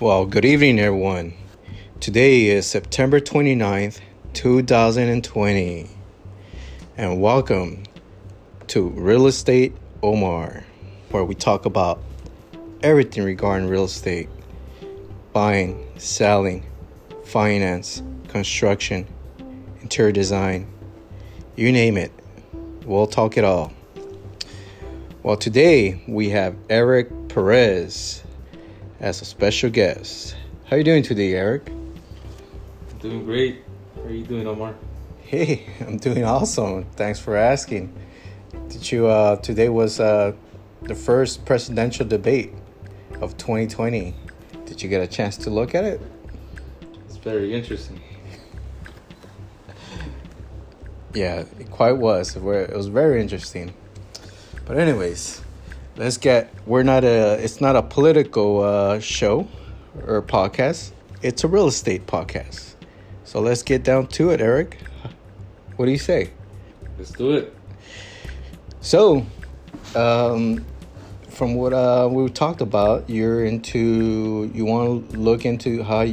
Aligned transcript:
Well, 0.00 0.26
good 0.26 0.44
evening, 0.44 0.78
everyone. 0.78 1.34
Today 1.98 2.46
is 2.46 2.66
September 2.66 3.18
29th, 3.18 3.98
2020, 4.32 5.90
and 6.96 7.20
welcome 7.20 7.82
to 8.68 8.88
Real 8.90 9.26
Estate 9.26 9.74
Omar, 10.02 10.64
where 11.10 11.24
we 11.24 11.34
talk 11.34 11.66
about 11.66 12.00
everything 12.80 13.24
regarding 13.24 13.68
real 13.68 13.86
estate 13.86 14.28
buying, 15.32 15.84
selling, 15.96 16.64
finance, 17.24 18.00
construction, 18.28 19.04
interior 19.82 20.12
design 20.12 20.72
you 21.58 21.72
name 21.72 21.96
it. 21.96 22.12
We'll 22.84 23.08
talk 23.08 23.36
it 23.36 23.42
all. 23.42 23.72
Well, 25.24 25.36
today 25.36 26.00
we 26.06 26.28
have 26.28 26.54
Eric 26.70 27.08
Perez 27.28 28.22
as 29.00 29.22
a 29.22 29.24
special 29.24 29.70
guest. 29.70 30.34
How 30.66 30.76
are 30.76 30.78
you 30.78 30.84
doing 30.84 31.02
today, 31.02 31.32
Eric? 31.34 31.70
Doing 33.00 33.24
great. 33.24 33.62
How 33.94 34.02
are 34.02 34.10
you 34.10 34.24
doing, 34.24 34.46
Omar? 34.46 34.74
Hey, 35.20 35.66
I'm 35.80 35.98
doing 35.98 36.24
awesome. 36.24 36.84
Thanks 36.96 37.20
for 37.20 37.36
asking. 37.36 37.94
Did 38.68 38.90
you? 38.90 39.06
Uh, 39.06 39.36
today 39.36 39.68
was 39.68 40.00
uh, 40.00 40.32
the 40.82 40.94
first 40.94 41.44
presidential 41.44 42.06
debate 42.06 42.52
of 43.20 43.36
2020. 43.36 44.14
Did 44.66 44.82
you 44.82 44.88
get 44.88 45.00
a 45.00 45.06
chance 45.06 45.36
to 45.38 45.50
look 45.50 45.74
at 45.74 45.84
it? 45.84 46.00
It's 47.06 47.16
very 47.16 47.54
interesting. 47.54 48.00
Yeah, 51.14 51.44
it 51.58 51.70
quite 51.70 51.96
was. 51.96 52.36
It 52.36 52.42
was 52.42 52.88
very 52.88 53.20
interesting. 53.20 53.74
But 54.66 54.76
anyways, 54.76 55.40
let's 55.98 56.16
get. 56.16 56.54
We're 56.66 56.84
not 56.84 57.04
a. 57.04 57.34
It's 57.42 57.60
not 57.60 57.76
a 57.76 57.82
political 57.82 58.62
uh, 58.62 59.00
show 59.00 59.46
or 60.06 60.22
podcast. 60.22 60.92
It's 61.20 61.44
a 61.44 61.48
real 61.48 61.66
estate 61.66 62.06
podcast. 62.06 62.74
So 63.24 63.40
let's 63.40 63.62
get 63.62 63.82
down 63.82 64.06
to 64.08 64.30
it, 64.30 64.40
Eric. 64.40 64.78
What 65.76 65.86
do 65.86 65.92
you 65.92 65.98
say? 65.98 66.30
Let's 66.96 67.10
do 67.10 67.32
it. 67.32 67.54
So, 68.80 69.26
um, 69.94 70.64
from 71.28 71.54
what 71.54 71.72
uh, 71.72 72.08
we 72.10 72.28
talked 72.30 72.60
about, 72.60 73.10
you're 73.10 73.44
into. 73.44 74.50
You 74.54 74.64
want 74.64 75.10
to 75.10 75.16
look 75.18 75.44
into 75.44 75.82
how 75.82 76.06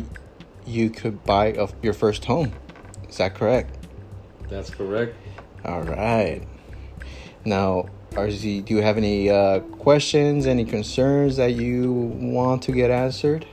you 0.66 0.90
could 0.90 1.24
buy 1.24 1.48
a, 1.48 1.70
your 1.82 1.94
first 1.94 2.26
home. 2.26 2.52
Is 3.08 3.18
that 3.18 3.36
correct? 3.36 3.78
That's 4.50 4.70
correct. 4.70 5.16
All 5.64 5.84
right. 5.84 6.42
Now, 7.46 7.86
RZ, 8.16 8.64
do 8.64 8.74
you 8.74 8.82
have 8.82 8.96
any 8.96 9.30
uh, 9.30 9.60
questions, 9.60 10.48
any 10.48 10.64
concerns 10.64 11.36
that 11.36 11.54
you 11.56 11.92
want 11.92 12.62
to 12.64 12.72
get 12.72 12.90
answered? 12.90 13.46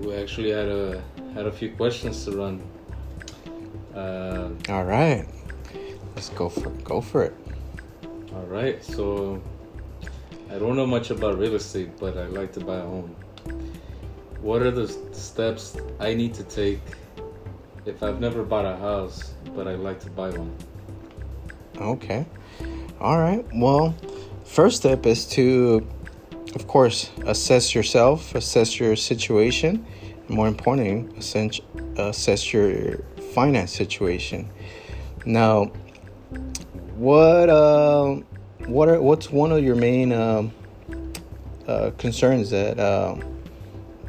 We 0.00 0.14
actually 0.14 0.50
had 0.50 0.68
a 0.68 1.02
had 1.32 1.46
a 1.46 1.52
few 1.52 1.70
questions 1.70 2.22
to 2.26 2.32
run. 2.32 2.62
Uh, 3.94 4.50
All 4.68 4.84
right. 4.84 5.26
Let's 6.14 6.28
go 6.28 6.50
for 6.50 6.68
it. 6.68 6.84
Go 6.84 7.00
for 7.00 7.22
it. 7.22 7.34
All 8.34 8.44
right. 8.44 8.84
So, 8.84 9.42
I 10.50 10.58
don't 10.58 10.76
know 10.76 10.86
much 10.86 11.10
about 11.10 11.38
real 11.38 11.54
estate, 11.54 11.98
but 11.98 12.18
I 12.18 12.26
like 12.26 12.52
to 12.52 12.60
buy 12.60 12.76
a 12.76 12.82
home. 12.82 13.16
What 14.42 14.60
are 14.60 14.70
the 14.70 14.88
steps 15.12 15.78
I 15.98 16.12
need 16.12 16.34
to 16.34 16.44
take 16.44 16.80
if 17.86 18.02
I've 18.02 18.20
never 18.20 18.42
bought 18.42 18.66
a 18.66 18.76
house, 18.76 19.32
but 19.56 19.66
I'd 19.66 19.78
like 19.78 20.00
to 20.00 20.10
buy 20.10 20.28
one. 20.28 20.54
Okay. 21.78 22.26
All 23.02 23.18
right. 23.18 23.44
Well, 23.52 23.96
first 24.44 24.76
step 24.76 25.06
is 25.06 25.26
to, 25.30 25.84
of 26.54 26.68
course, 26.68 27.10
assess 27.26 27.74
yourself, 27.74 28.32
assess 28.36 28.78
your 28.78 28.94
situation, 28.94 29.84
and 30.28 30.30
more 30.30 30.46
importantly, 30.46 31.12
assess, 31.18 31.60
assess 31.96 32.52
your 32.52 32.98
finance 33.34 33.72
situation. 33.72 34.48
Now, 35.26 35.72
what 36.94 37.50
uh, 37.50 38.20
what 38.66 38.88
are 38.88 39.02
what's 39.02 39.32
one 39.32 39.50
of 39.50 39.64
your 39.64 39.74
main 39.74 40.12
uh, 40.12 40.48
uh, 41.66 41.90
concerns 41.98 42.50
that 42.50 42.78
uh, 42.78 43.16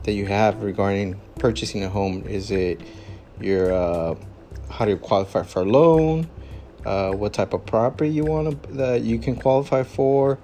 that 0.04 0.12
you 0.12 0.28
have 0.28 0.62
regarding 0.62 1.20
purchasing 1.40 1.84
a 1.84 1.90
home? 1.90 2.28
Is 2.28 2.52
it 2.52 2.80
your 3.42 3.74
uh, 3.74 4.14
how 4.70 4.86
do 4.86 4.92
you 4.92 4.98
qualify 4.98 5.42
for 5.42 5.64
a 5.64 5.66
loan, 5.66 6.30
uh, 6.86 7.12
what 7.12 7.34
type 7.34 7.54
of 7.54 7.66
property 7.66 8.10
you 8.10 8.26
want 8.26 8.64
to, 8.64 8.74
that 8.74 9.02
you 9.02 9.20
can 9.20 9.36
qualify 9.36 9.84
for. 9.84 10.38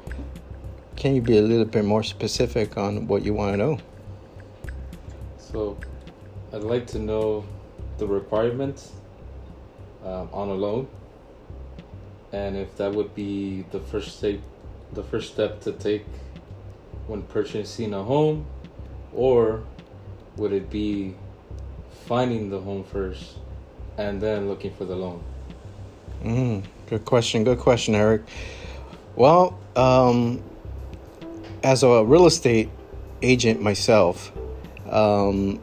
Can 0.96 1.16
you 1.16 1.22
be 1.22 1.38
a 1.38 1.42
little 1.42 1.66
bit 1.66 1.86
more 1.86 2.04
specific 2.04 2.78
on 2.78 3.08
what 3.08 3.24
you 3.24 3.34
want 3.34 3.54
to 3.54 3.58
know? 3.58 3.80
So, 5.38 5.78
I'd 6.54 6.64
like 6.64 6.88
to 6.88 7.00
know 7.00 7.46
the 7.98 8.08
requirements 8.08 8.92
um, 10.04 10.30
on 10.32 10.50
a 10.50 10.54
loan, 10.54 10.88
and 12.32 12.56
if 12.56 12.78
that 12.78 12.94
would 12.94 13.14
be 13.16 13.66
the 13.72 13.80
first 13.80 14.18
step, 14.18 14.40
the 14.94 15.04
first 15.04 15.34
step 15.34 15.62
to 15.62 15.72
take 15.74 16.06
when 17.08 17.24
purchasing 17.24 17.94
a 17.94 18.04
home, 18.04 18.46
or 19.14 19.64
would 20.38 20.54
it 20.54 20.70
be 20.70 21.16
finding 22.06 22.50
the 22.50 22.60
home 22.60 22.84
first 22.84 23.38
and 23.98 24.22
then 24.22 24.48
looking 24.48 24.74
for 24.74 24.86
the 24.86 24.96
loan? 24.96 25.24
Mm, 26.24 26.64
good 26.88 27.06
question. 27.06 27.44
Good 27.44 27.60
question, 27.60 27.96
Eric. 27.96 28.24
Well, 29.16 29.58
um, 29.76 30.44
as 31.64 31.84
a 31.84 32.04
real 32.04 32.26
estate 32.26 32.70
agent 33.22 33.62
myself, 33.62 34.32
um, 34.90 35.60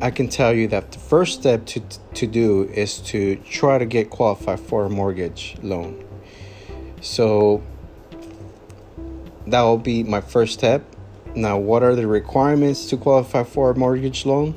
I 0.00 0.10
can 0.10 0.28
tell 0.28 0.52
you 0.52 0.68
that 0.68 0.92
the 0.92 0.98
first 0.98 1.40
step 1.40 1.66
to, 1.66 1.80
to 2.14 2.26
do 2.26 2.64
is 2.64 2.98
to 3.02 3.36
try 3.36 3.78
to 3.78 3.86
get 3.86 4.10
qualified 4.10 4.60
for 4.60 4.84
a 4.84 4.90
mortgage 4.90 5.56
loan. 5.62 6.04
So 7.00 7.62
that 9.46 9.62
will 9.62 9.78
be 9.78 10.02
my 10.02 10.20
first 10.20 10.54
step. 10.54 10.84
Now, 11.34 11.58
what 11.58 11.82
are 11.82 11.94
the 11.94 12.06
requirements 12.06 12.86
to 12.86 12.96
qualify 12.96 13.44
for 13.44 13.70
a 13.70 13.74
mortgage 13.76 14.26
loan? 14.26 14.56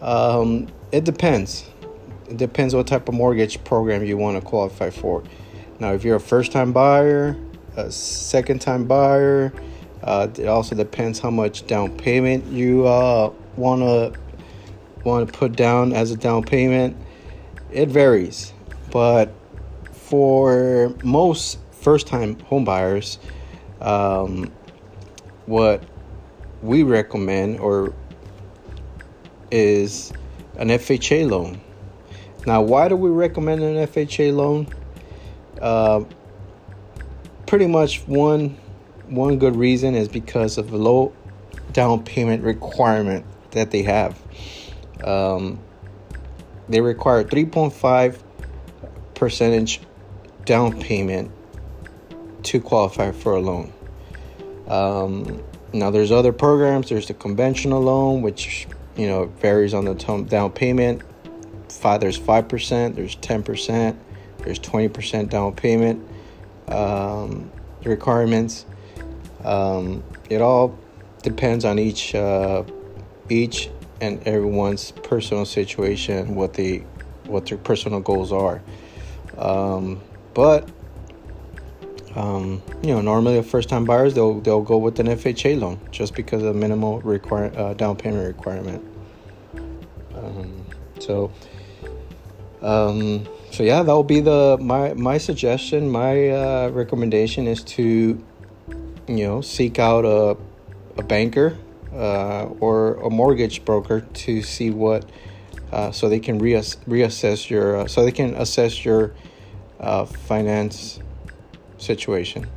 Um, 0.00 0.68
it 0.90 1.04
depends. 1.04 1.64
It 2.34 2.38
depends 2.38 2.74
what 2.74 2.88
type 2.88 3.08
of 3.08 3.14
mortgage 3.14 3.62
program 3.62 4.02
you 4.04 4.16
want 4.16 4.36
to 4.36 4.44
qualify 4.44 4.90
for. 4.90 5.22
Now, 5.78 5.92
if 5.92 6.02
you're 6.02 6.16
a 6.16 6.20
first 6.20 6.50
time 6.50 6.72
buyer, 6.72 7.36
a 7.76 7.92
second 7.92 8.60
time 8.60 8.86
buyer, 8.86 9.52
uh, 10.02 10.26
it 10.36 10.48
also 10.48 10.74
depends 10.74 11.20
how 11.20 11.30
much 11.30 11.64
down 11.68 11.96
payment 11.96 12.44
you 12.46 12.88
uh, 12.88 13.32
want 13.54 13.82
to 13.82 14.20
want 15.04 15.28
to 15.28 15.32
put 15.32 15.54
down 15.54 15.92
as 15.92 16.10
a 16.10 16.16
down 16.16 16.42
payment. 16.42 16.96
It 17.70 17.88
varies, 17.88 18.52
but 18.90 19.32
for 19.92 20.92
most 21.04 21.60
first 21.70 22.08
time 22.08 22.40
home 22.40 22.64
buyers, 22.64 23.20
um, 23.80 24.50
what 25.46 25.84
we 26.62 26.82
recommend 26.82 27.60
or 27.60 27.94
is 29.52 30.12
an 30.56 30.70
FHA 30.70 31.30
loan. 31.30 31.60
Now, 32.46 32.62
why 32.62 32.88
do 32.88 32.96
we 32.96 33.10
recommend 33.10 33.62
an 33.62 33.76
FHA 33.86 34.34
loan? 34.34 34.68
Uh, 35.60 36.04
pretty 37.46 37.66
much 37.66 38.06
one 38.06 38.58
one 39.08 39.38
good 39.38 39.56
reason 39.56 39.94
is 39.94 40.08
because 40.08 40.58
of 40.58 40.70
the 40.70 40.78
low 40.78 41.12
down 41.72 42.02
payment 42.02 42.42
requirement 42.42 43.24
that 43.50 43.70
they 43.70 43.82
have. 43.82 44.18
Um, 45.02 45.60
they 46.68 46.80
require 46.80 47.24
3.5 47.24 48.18
percentage 49.14 49.80
down 50.44 50.80
payment 50.80 51.30
to 52.44 52.60
qualify 52.60 53.12
for 53.12 53.36
a 53.36 53.40
loan. 53.40 53.72
Um, 54.66 55.42
now, 55.72 55.90
there's 55.90 56.12
other 56.12 56.32
programs. 56.32 56.88
There's 56.88 57.08
the 57.08 57.14
conventional 57.14 57.82
loan, 57.82 58.22
which 58.22 58.66
you 58.96 59.06
know, 59.06 59.26
varies 59.26 59.74
on 59.74 59.84
the 59.84 59.94
down 60.28 60.52
payment. 60.52 61.02
Five, 61.80 62.00
there's 62.00 62.16
five 62.16 62.48
percent, 62.48 62.96
there's 62.96 63.16
ten 63.16 63.42
percent, 63.42 63.98
there's 64.38 64.58
twenty 64.58 64.88
percent 64.88 65.30
down 65.30 65.54
payment 65.54 66.06
um, 66.68 67.50
requirements. 67.84 68.66
Um, 69.44 70.02
it 70.30 70.40
all 70.40 70.78
depends 71.22 71.64
on 71.64 71.78
each 71.78 72.14
uh, 72.14 72.64
each 73.28 73.70
and 74.00 74.22
everyone's 74.26 74.90
personal 74.90 75.44
situation, 75.44 76.34
what 76.34 76.54
they 76.54 76.84
what 77.26 77.46
their 77.46 77.58
personal 77.58 78.00
goals 78.00 78.32
are. 78.32 78.62
Um, 79.36 80.00
but 80.32 80.68
um, 82.14 82.62
you 82.82 82.94
know, 82.94 83.00
normally 83.00 83.36
the 83.36 83.42
first 83.42 83.68
time 83.68 83.84
buyers 83.84 84.14
they'll 84.14 84.40
they'll 84.40 84.62
go 84.62 84.78
with 84.78 85.00
an 85.00 85.06
FHA 85.06 85.58
loan 85.58 85.80
just 85.90 86.14
because 86.14 86.42
of 86.42 86.54
the 86.54 86.60
minimal 86.60 87.00
require 87.00 87.52
uh, 87.56 87.74
down 87.74 87.96
payment 87.96 88.26
requirement. 88.26 88.84
Um, 90.14 90.64
so, 91.00 91.32
um, 92.64 93.28
so 93.50 93.62
yeah, 93.62 93.82
that 93.82 93.92
will 93.92 94.02
be 94.02 94.20
the 94.20 94.56
my 94.60 94.94
my 94.94 95.18
suggestion. 95.18 95.90
My 95.90 96.30
uh, 96.30 96.70
recommendation 96.70 97.46
is 97.46 97.62
to, 97.76 98.18
you 99.06 99.26
know, 99.26 99.40
seek 99.42 99.78
out 99.78 100.04
a 100.04 100.36
a 100.96 101.02
banker 101.02 101.58
uh, 101.92 102.44
or 102.60 102.94
a 102.94 103.10
mortgage 103.10 103.64
broker 103.64 104.00
to 104.00 104.42
see 104.42 104.70
what, 104.70 105.08
uh, 105.72 105.90
so 105.90 106.08
they 106.08 106.20
can 106.20 106.40
reass- 106.40 106.76
reassess 106.86 107.50
your, 107.50 107.76
uh, 107.76 107.86
so 107.86 108.04
they 108.04 108.12
can 108.12 108.34
assess 108.34 108.84
your 108.84 109.14
uh, 109.80 110.04
finance 110.04 111.00
situation. 111.78 112.48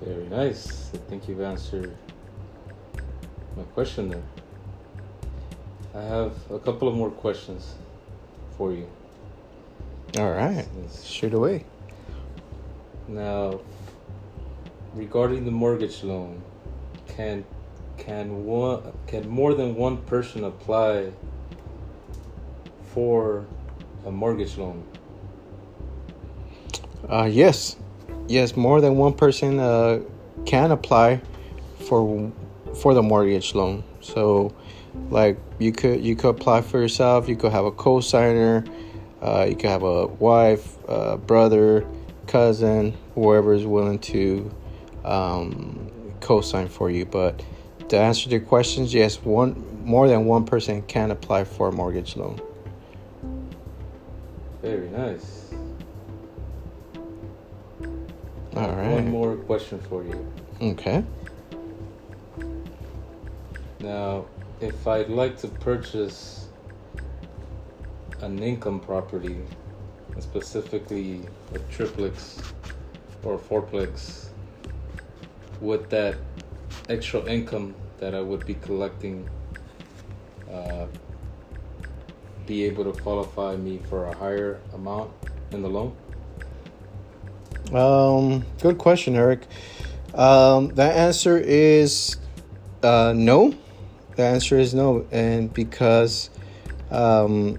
Very 0.00 0.26
nice. 0.28 0.90
I 0.94 0.98
think 1.08 1.28
you've 1.28 1.40
answered 1.40 1.94
my 3.56 3.62
question 3.74 4.08
there. 4.08 4.22
I 5.94 6.02
have 6.02 6.32
a 6.50 6.58
couple 6.58 6.88
of 6.88 6.94
more 6.94 7.10
questions 7.10 7.74
for 8.56 8.72
you. 8.72 8.86
All 10.18 10.30
right, 10.30 10.66
Yes. 10.82 11.04
shoot 11.04 11.32
away. 11.32 11.64
Now, 13.08 13.60
regarding 14.94 15.44
the 15.44 15.50
mortgage 15.50 16.02
loan, 16.04 16.42
can 17.08 17.44
can 17.98 18.44
one 18.46 18.92
can 19.06 19.28
more 19.28 19.54
than 19.54 19.74
one 19.76 19.96
person 19.98 20.44
apply 20.44 21.12
for 22.92 23.46
a 24.06 24.10
mortgage 24.10 24.58
loan? 24.58 24.82
Uh, 27.08 27.28
yes, 27.30 27.76
yes, 28.28 28.56
more 28.56 28.80
than 28.80 28.96
one 28.96 29.12
person 29.12 29.58
uh, 29.58 30.00
can 30.44 30.70
apply 30.70 31.20
for 31.80 32.30
for 32.74 32.94
the 32.94 33.02
mortgage 33.02 33.54
loan. 33.54 33.82
So, 34.00 34.52
like 35.10 35.38
you 35.58 35.72
could 35.72 36.04
you 36.04 36.16
could 36.16 36.30
apply 36.30 36.62
for 36.62 36.80
yourself. 36.80 37.28
You 37.28 37.36
could 37.36 37.52
have 37.52 37.64
a 37.64 37.72
co-signer. 37.72 38.64
Uh, 39.20 39.46
you 39.48 39.54
could 39.54 39.70
have 39.70 39.84
a 39.84 40.06
wife, 40.06 40.76
uh, 40.88 41.16
brother, 41.16 41.86
cousin, 42.26 42.96
whoever 43.14 43.52
is 43.52 43.64
willing 43.64 44.00
to 44.00 44.52
um, 45.04 45.90
co-sign 46.20 46.68
for 46.68 46.90
you. 46.90 47.04
But 47.04 47.44
to 47.88 47.98
answer 47.98 48.28
your 48.30 48.40
questions, 48.40 48.92
yes, 48.92 49.22
one 49.22 49.64
more 49.84 50.08
than 50.08 50.24
one 50.24 50.44
person 50.44 50.82
can 50.82 51.10
apply 51.10 51.44
for 51.44 51.68
a 51.68 51.72
mortgage 51.72 52.16
loan. 52.16 52.40
Very 54.60 54.88
nice. 54.90 55.52
All 58.56 58.70
right. 58.70 58.90
One 58.90 59.10
more 59.10 59.36
question 59.36 59.80
for 59.80 60.04
you. 60.04 60.32
Okay. 60.60 61.02
Now, 63.80 64.26
if 64.62 64.86
I'd 64.86 65.08
like 65.08 65.36
to 65.38 65.48
purchase 65.48 66.48
an 68.20 68.38
income 68.40 68.78
property, 68.78 69.38
specifically 70.20 71.22
a 71.52 71.58
triplex 71.70 72.40
or 73.24 73.34
a 73.34 73.38
fourplex, 73.38 74.26
would 75.60 75.90
that 75.90 76.16
extra 76.88 77.24
income 77.24 77.74
that 77.98 78.14
I 78.14 78.20
would 78.20 78.46
be 78.46 78.54
collecting 78.54 79.28
uh, 80.50 80.86
be 82.46 82.64
able 82.64 82.84
to 82.84 82.92
qualify 83.00 83.56
me 83.56 83.80
for 83.88 84.06
a 84.06 84.14
higher 84.14 84.60
amount 84.74 85.10
in 85.50 85.62
the 85.62 85.68
loan? 85.68 85.96
Um, 87.72 88.44
good 88.60 88.78
question, 88.78 89.16
Eric. 89.16 89.40
Um, 90.14 90.68
the 90.68 90.84
answer 90.84 91.38
is 91.38 92.16
uh, 92.82 93.12
no. 93.16 93.54
The 94.16 94.22
answer 94.22 94.58
is 94.58 94.74
no, 94.74 95.06
and 95.10 95.52
because 95.52 96.30
um, 96.90 97.58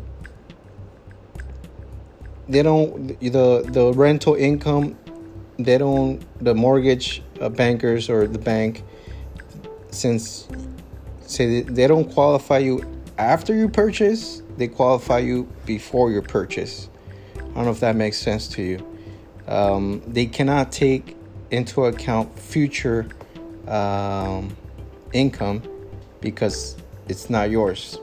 they 2.48 2.62
don't 2.62 3.20
the 3.20 3.66
the 3.68 3.94
rental 3.96 4.36
income, 4.36 4.98
they 5.58 5.78
don't 5.78 6.22
the 6.44 6.54
mortgage 6.54 7.24
uh, 7.42 7.50
bankers 7.50 8.10
or 8.10 8.28
the 8.28 8.40
bank, 8.40 8.84
since 9.90 10.48
say 11.26 11.62
they, 11.62 11.88
don't 11.88 12.12
qualify 12.14 12.60
you 12.60 12.84
after 13.18 13.56
you 13.56 13.68
purchase, 13.68 14.44
they 14.58 14.68
qualify 14.68 15.20
you 15.20 15.52
before 15.66 16.12
your 16.12 16.22
purchase. 16.22 16.90
I 17.36 17.40
don't 17.56 17.66
know 17.66 17.72
if 17.72 17.80
that 17.80 17.96
makes 17.96 18.20
sense 18.20 18.48
to 18.50 18.62
you 18.62 18.94
um, 19.48 20.02
they 20.08 20.26
cannot 20.26 20.72
take 20.72 21.16
into 21.52 21.86
account 21.86 22.38
future 22.38 23.08
um, 23.68 24.56
income 25.12 25.62
because 26.24 26.78
it's 27.10 27.30
not 27.30 27.52
yours 27.52 28.00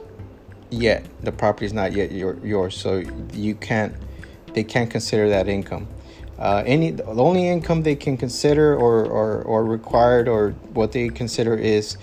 yet. 0.69 1.03
The 1.23 1.31
property 1.31 1.65
is 1.65 1.73
not 1.73 1.91
yet 1.91 2.11
your, 2.11 2.37
yours, 2.45 2.77
so 2.77 3.03
you 3.33 3.55
can't. 3.55 3.93
They 4.53 4.63
can't 4.63 4.89
consider 4.89 5.29
that 5.29 5.47
income. 5.47 5.87
Uh, 6.37 6.63
any 6.65 6.91
the 6.91 7.05
only 7.05 7.47
income 7.49 7.83
they 7.83 7.95
can 7.95 8.17
consider 8.17 8.75
or, 8.75 9.05
or 9.05 9.41
or 9.43 9.65
required 9.65 10.27
or 10.27 10.51
what 10.73 10.91
they 10.91 11.09
consider 11.09 11.55
is 11.55 11.97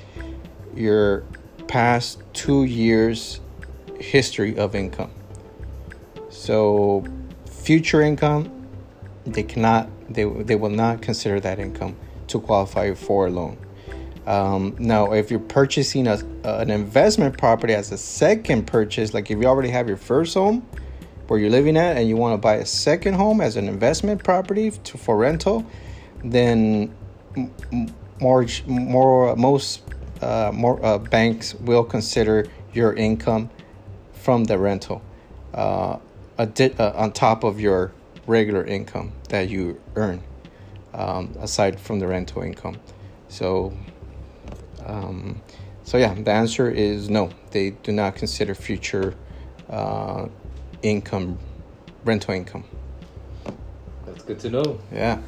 your 0.74 1.24
past 1.66 2.22
two 2.32 2.64
years 2.64 3.40
history 4.00 4.56
of 4.58 4.74
income. 4.74 5.10
So 6.30 7.04
future 7.46 8.02
income 8.02 8.50
they 9.26 9.42
cannot 9.42 9.88
they, 10.08 10.24
they 10.24 10.56
will 10.56 10.70
not 10.70 11.02
consider 11.02 11.38
that 11.40 11.58
income 11.58 11.96
to 12.28 12.40
qualify 12.40 12.94
for 12.94 13.26
a 13.26 13.30
loan 13.30 13.58
um, 14.28 14.76
now 14.78 15.12
if 15.12 15.30
you're 15.30 15.40
purchasing 15.40 16.06
a, 16.06 16.18
an 16.44 16.70
investment 16.70 17.38
property 17.38 17.74
as 17.74 17.90
a 17.92 17.98
second 17.98 18.66
purchase 18.66 19.14
like 19.14 19.30
if 19.30 19.38
you 19.38 19.46
already 19.46 19.70
have 19.70 19.88
your 19.88 19.96
first 19.96 20.34
home 20.34 20.60
where 21.26 21.38
you're 21.38 21.50
living 21.50 21.76
at 21.76 21.96
and 21.96 22.08
you 22.08 22.16
want 22.16 22.34
to 22.34 22.38
buy 22.38 22.56
a 22.56 22.66
second 22.66 23.14
home 23.14 23.40
as 23.40 23.56
an 23.56 23.68
investment 23.68 24.22
property 24.22 24.70
to, 24.70 24.98
for 24.98 25.16
rental 25.16 25.64
then 26.24 26.94
more 28.20 28.46
more 28.66 29.36
most 29.36 29.82
uh, 30.22 30.50
more 30.52 30.84
uh, 30.84 30.98
banks 30.98 31.54
will 31.54 31.84
consider 31.84 32.46
your 32.72 32.92
income 32.94 33.48
from 34.12 34.44
the 34.44 34.58
rental 34.58 35.00
uh, 35.54 35.98
di- 36.54 36.72
uh, 36.78 36.92
on 36.92 37.12
top 37.12 37.44
of 37.44 37.60
your 37.60 37.92
regular 38.26 38.64
income 38.64 39.12
that 39.28 39.48
you 39.48 39.80
earn 39.96 40.22
um, 40.94 41.34
aside 41.40 41.80
from 41.80 41.98
the 41.98 42.06
rental 42.06 42.42
income. 42.42 42.78
So, 43.28 43.72
um, 44.88 45.40
so 45.84 45.96
yeah, 45.98 46.14
the 46.14 46.30
answer 46.32 46.70
is 46.70 47.08
no. 47.08 47.30
They 47.50 47.70
do 47.70 47.92
not 47.92 48.16
consider 48.16 48.54
future 48.54 49.14
uh, 49.70 50.28
income, 50.82 51.38
rental 52.04 52.34
income. 52.34 52.64
That's 54.06 54.22
good 54.22 54.40
to 54.40 54.50
know. 54.50 54.80
Yeah. 54.92 55.20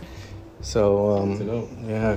So 0.60 1.10
um, 1.18 1.38
Good 1.38 1.46
to 1.46 1.52
know. 1.52 1.68
yeah. 1.86 2.16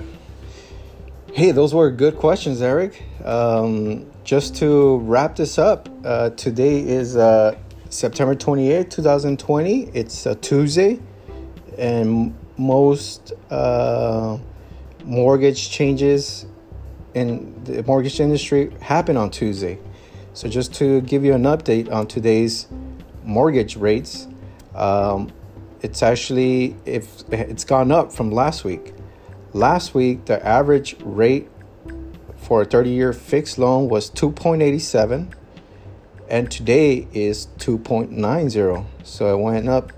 Hey, 1.34 1.52
those 1.52 1.74
were 1.74 1.90
good 1.90 2.18
questions, 2.18 2.62
Eric. 2.62 3.02
Um, 3.24 4.06
just 4.24 4.56
to 4.58 4.98
wrap 4.98 5.36
this 5.36 5.58
up, 5.58 5.90
uh, 6.06 6.30
today 6.32 6.80
is 6.80 7.16
uh, 7.16 7.58
September 7.90 8.36
28th, 8.36 8.90
2020. 8.90 9.90
It's 9.94 10.26
a 10.26 10.36
Tuesday, 10.36 11.00
and 11.78 12.36
most 12.58 13.34
uh, 13.50 14.38
mortgage 15.06 15.70
changes 15.70 16.46
in 17.14 17.64
the 17.64 17.84
mortgage 17.84 18.20
industry 18.20 18.72
happen 18.82 19.18
on 19.18 19.30
Tuesday. 19.30 19.80
So, 20.34 20.48
just 20.48 20.74
to 20.76 21.02
give 21.02 21.24
you 21.24 21.34
an 21.34 21.44
update 21.44 21.92
on 21.92 22.08
today's 22.08 22.68
mortgage 23.24 23.76
rates, 23.76 24.28
um, 24.74 25.32
it's 25.82 26.02
actually 26.02 26.76
if 26.86 27.24
it's 27.32 27.64
gone 27.64 27.92
up 27.92 28.12
from 28.12 28.32
last 28.32 28.64
week. 28.64 28.94
Last 29.54 29.94
week, 29.94 30.26
the 30.26 30.44
average 30.46 30.96
rate 31.02 31.50
for 32.38 32.62
a 32.64 32.66
30-year 32.66 33.14
fixed 33.14 33.58
loan 33.58 33.88
was 33.88 34.10
2.87 34.12 35.34
and 36.30 36.50
today 36.50 37.08
is 37.14 37.48
2.90 37.60 38.86
so 39.04 39.38
it 39.38 39.42
went 39.42 39.70
up 39.70 39.92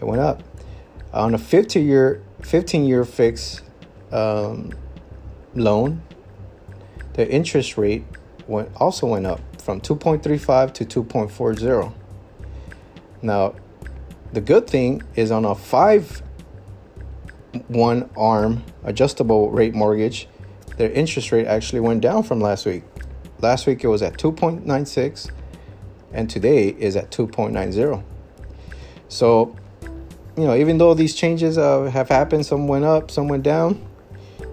it 0.00 0.04
went 0.04 0.20
up 0.20 0.42
on 1.12 1.34
a 1.34 1.38
15 1.38 1.86
year 1.86 2.22
15 2.42 2.84
year 2.84 3.04
fixed 3.04 3.62
um, 4.10 4.72
loan 5.54 6.02
the 7.14 7.28
interest 7.30 7.76
rate 7.76 8.04
went 8.46 8.70
also 8.76 9.06
went 9.06 9.26
up 9.26 9.40
from 9.60 9.80
2.35 9.80 10.72
to 10.74 11.02
2.40 11.02 11.92
now 13.22 13.54
the 14.32 14.40
good 14.40 14.66
thing 14.68 15.02
is 15.14 15.30
on 15.30 15.44
a 15.44 15.54
five 15.54 16.22
one 17.68 18.10
arm 18.16 18.62
adjustable 18.82 19.50
rate 19.50 19.74
mortgage 19.74 20.28
their 20.76 20.90
interest 20.90 21.32
rate 21.32 21.46
actually 21.46 21.80
went 21.80 22.00
down 22.00 22.22
from 22.22 22.40
last 22.40 22.66
week 22.66 22.82
Last 23.44 23.66
week 23.66 23.84
it 23.84 23.88
was 23.88 24.00
at 24.00 24.14
2.96 24.14 25.30
and 26.14 26.30
today 26.30 26.68
is 26.68 26.96
at 26.96 27.10
2.90. 27.10 28.02
So, 29.08 29.54
you 30.34 30.44
know, 30.44 30.54
even 30.54 30.78
though 30.78 30.94
these 30.94 31.14
changes 31.14 31.58
uh, 31.58 31.82
have 31.84 32.08
happened, 32.08 32.46
some 32.46 32.68
went 32.68 32.86
up, 32.86 33.10
some 33.10 33.28
went 33.28 33.42
down, 33.42 33.86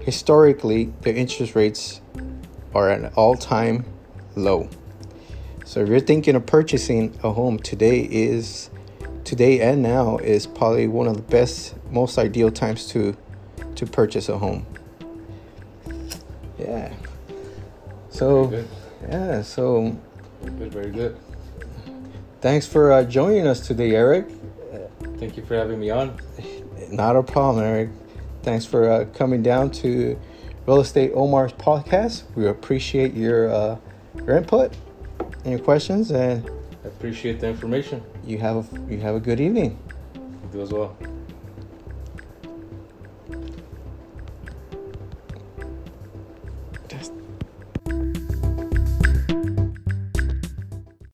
historically 0.02 0.92
the 1.04 1.16
interest 1.16 1.56
rates 1.56 2.01
are 2.74 2.90
at 2.90 3.00
an 3.00 3.12
all-time 3.16 3.86
low. 4.36 4.70
So 5.66 5.82
if 5.82 5.90
you're 5.90 6.00
thinking 6.00 6.36
of 6.36 6.46
purchasing 6.46 7.18
a 7.24 7.32
home 7.32 7.60
today 7.60 8.02
is 8.02 8.70
today 9.24 9.62
and 9.62 9.82
now 9.82 10.18
is 10.18 10.48
probably 10.48 10.88
one 10.88 11.08
of 11.08 11.16
the 11.16 11.22
best 11.22 11.76
most 11.92 12.18
ideal 12.18 12.52
times 12.52 12.88
to 12.90 13.16
to 13.76 13.86
purchase 13.86 14.28
a 14.30 14.38
home. 14.38 14.66
Yeah. 16.60 16.94
So 18.10 18.66
yeah, 19.10 19.42
so 19.42 19.96
Very 20.42 20.58
good. 20.58 20.74
Very 20.74 20.92
good. 20.92 21.18
thanks 22.42 22.68
for 22.68 22.92
uh, 22.92 23.04
joining 23.04 23.48
us 23.48 23.66
today, 23.66 23.96
Eric. 23.96 24.28
Thank 25.18 25.38
you 25.38 25.46
for 25.46 25.56
having 25.56 25.80
me 25.80 25.92
on. 25.92 26.18
Not 26.90 27.16
a 27.16 27.24
problem, 27.24 27.64
Eric. 27.64 27.90
Thanks 28.42 28.66
for 28.66 28.90
uh, 28.90 29.06
coming 29.14 29.44
down 29.44 29.70
to 29.72 30.20
Real 30.68 30.80
Estate 30.80 31.12
Omar's 31.16 31.54
podcast. 31.54 32.24
We 32.36 32.48
appreciate 32.48 33.14
your 33.14 33.50
uh, 33.50 33.78
your 34.16 34.38
input 34.38 34.76
and 35.20 35.52
your 35.54 35.60
questions, 35.60 36.12
and 36.12 36.48
I 36.84 36.88
appreciate 36.88 37.40
the 37.40 37.48
information. 37.48 38.04
you 38.24 38.38
have 38.38 38.74
a, 38.74 38.92
you 38.92 39.00
have 39.00 39.16
a 39.16 39.20
good 39.20 39.40
evening. 39.40 39.80
You 40.16 40.50
do 40.52 40.62
as 40.62 40.72
well. 40.72 40.96